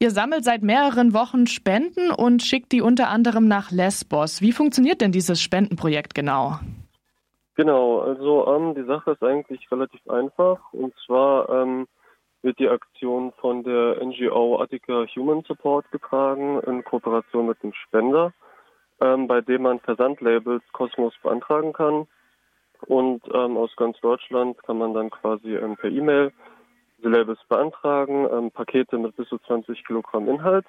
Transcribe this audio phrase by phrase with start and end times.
[0.00, 4.40] Ihr sammelt seit mehreren Wochen Spenden und schickt die unter anderem nach Lesbos.
[4.40, 6.60] Wie funktioniert denn dieses Spendenprojekt genau?
[7.56, 10.72] Genau, also ähm, die Sache ist eigentlich relativ einfach.
[10.72, 11.88] Und zwar ähm,
[12.42, 18.32] wird die Aktion von der NGO Attica Human Support getragen in Kooperation mit dem Spender,
[19.00, 22.06] ähm, bei dem man Versandlabels Kosmos beantragen kann.
[22.86, 26.30] Und ähm, aus ganz Deutschland kann man dann quasi ähm, per E-Mail
[27.02, 30.66] Labels beantragen, ähm, Pakete mit bis zu 20 Kilogramm Inhalt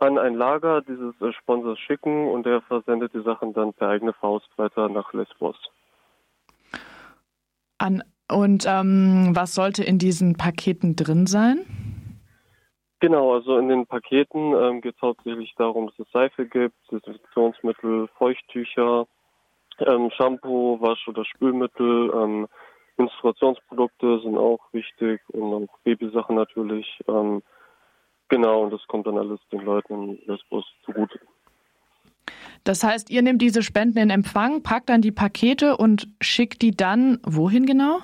[0.00, 4.12] an ein Lager dieses äh, Sponsors schicken und der versendet die Sachen dann per eigene
[4.14, 5.56] Faust weiter nach Lesbos.
[7.78, 11.66] An, und ähm, was sollte in diesen Paketen drin sein?
[13.00, 18.08] Genau, also in den Paketen ähm, geht es hauptsächlich darum, dass es Seife gibt, Desinfektionsmittel,
[18.18, 19.06] Feuchttücher,
[19.78, 22.46] ähm, Shampoo, Wasch- oder Spülmittel, ähm,
[23.00, 26.86] Menstruationsprodukte sind auch wichtig und auch Babysachen natürlich.
[27.08, 27.42] Ähm,
[28.28, 31.18] genau, und das kommt dann alles den Leuten in Lesbos zugute.
[32.64, 36.72] Das heißt, ihr nehmt diese Spenden in Empfang, packt dann die Pakete und schickt die
[36.72, 38.00] dann wohin genau?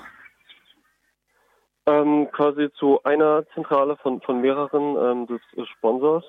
[1.85, 6.25] Ähm, quasi zu einer Zentrale von, von mehreren ähm, des Sponsors.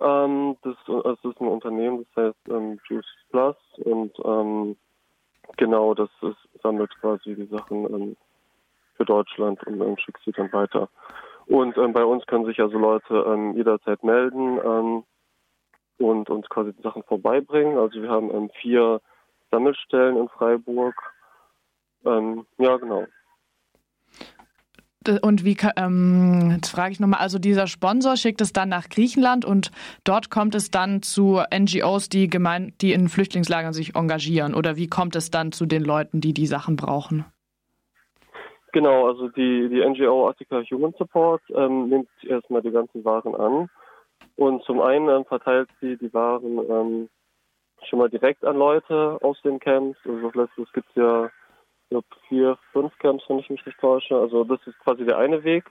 [0.00, 4.76] Ähm, das, das, ist ein Unternehmen, das heißt ähm, Juice Plus und ähm,
[5.56, 8.16] genau, das ist, sammelt quasi die Sachen ähm,
[8.96, 10.88] für Deutschland und ähm, schickt sie dann weiter.
[11.46, 15.04] Und ähm, bei uns können sich also Leute ähm, jederzeit melden ähm,
[15.98, 17.78] und uns quasi die Sachen vorbeibringen.
[17.78, 19.00] Also wir haben ähm, vier
[19.50, 20.94] Sammelstellen in Freiburg.
[22.04, 23.06] Ähm, ja, genau.
[25.22, 29.44] Und wie, ähm, jetzt frage ich nochmal, also dieser Sponsor schickt es dann nach Griechenland
[29.44, 29.70] und
[30.04, 34.54] dort kommt es dann zu NGOs, die, gemein, die in Flüchtlingslagern sich engagieren?
[34.54, 37.24] Oder wie kommt es dann zu den Leuten, die die Sachen brauchen?
[38.72, 43.68] Genau, also die, die NGO Attica Human Support ähm, nimmt erstmal die ganzen Waren an
[44.36, 47.08] und zum einen ähm, verteilt sie die Waren ähm,
[47.88, 49.98] schon mal direkt an Leute aus den Camps.
[50.06, 50.30] Also
[50.62, 51.30] es gibt ja
[51.92, 54.16] glaube, vier, fünf Camps, wenn ich mich nicht täusche.
[54.16, 55.64] Also das ist quasi der eine Weg.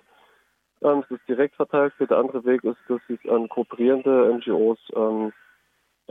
[0.83, 2.11] Ähm, es ist direkt verteilt wird.
[2.11, 5.31] Der andere Weg ist, dass sie es an kooperierende NGOs ähm,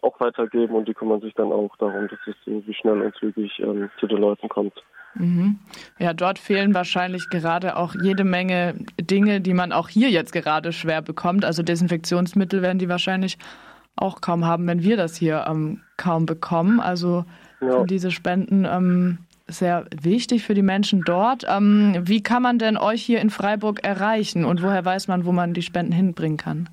[0.02, 3.58] auch weitergeben und die kümmern sich dann auch darum, dass es irgendwie schnell und zügig
[3.60, 4.74] ähm, zu den Leuten kommt.
[5.14, 5.58] Mhm.
[5.98, 10.72] Ja, dort fehlen wahrscheinlich gerade auch jede Menge Dinge, die man auch hier jetzt gerade
[10.72, 11.44] schwer bekommt.
[11.44, 13.36] Also Desinfektionsmittel werden die wahrscheinlich
[13.96, 16.80] auch kaum haben, wenn wir das hier ähm, kaum bekommen.
[16.80, 17.24] Also
[17.60, 17.84] ja.
[17.84, 19.18] diese Spenden ähm,
[19.50, 21.44] sehr wichtig für die Menschen dort.
[21.48, 25.32] Ähm, wie kann man denn euch hier in Freiburg erreichen und woher weiß man, wo
[25.32, 26.68] man die Spenden hinbringen kann?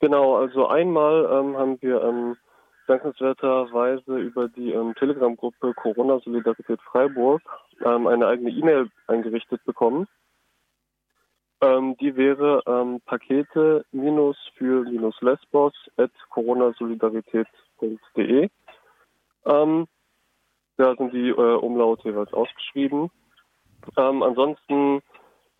[0.00, 2.36] Genau, also einmal ähm, haben wir ähm,
[2.86, 7.40] dankenswerterweise über die ähm, Telegram-Gruppe Corona Solidarität Freiburg
[7.84, 10.06] ähm, eine eigene E-Mail eingerichtet bekommen.
[11.60, 13.84] Ähm, die wäre ähm, Pakete
[14.56, 14.84] für
[15.20, 18.48] Lesbos at coronasolidarität.de.
[19.46, 19.86] Ähm,
[20.76, 23.10] da sind die äh, Umlaute jeweils ausgeschrieben.
[23.96, 25.02] Ähm, ansonsten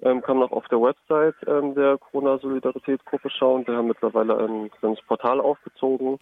[0.02, 3.66] ähm, kann man auch auf der Website ähm, der Corona-Solidarität-Gruppe schauen.
[3.66, 6.19] Wir haben mittlerweile ein kleines Portal aufgezogen.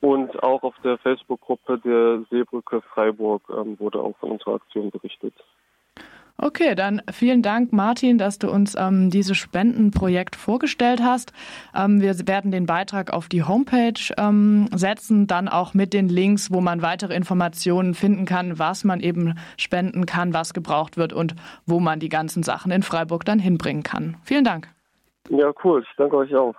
[0.00, 5.34] Und auch auf der Facebook-Gruppe der Seebrücke Freiburg ähm, wurde auch von unserer Aktion berichtet.
[6.36, 11.32] Okay, dann vielen Dank, Martin, dass du uns ähm, dieses Spendenprojekt vorgestellt hast.
[11.76, 16.52] Ähm, wir werden den Beitrag auf die Homepage ähm, setzen, dann auch mit den Links,
[16.52, 21.36] wo man weitere Informationen finden kann, was man eben spenden kann, was gebraucht wird und
[21.66, 24.16] wo man die ganzen Sachen in Freiburg dann hinbringen kann.
[24.24, 24.68] Vielen Dank.
[25.30, 25.84] Ja, cool.
[25.88, 26.54] Ich danke euch auch.